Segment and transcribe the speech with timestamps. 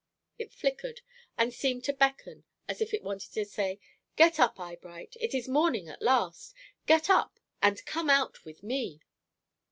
[0.39, 1.01] It flickered,
[1.37, 3.79] and seemed to beckon, as if it wanted to say,
[4.15, 6.55] "Get up, Eyebright, it is morning at last;
[6.87, 9.01] get up, and come out with me."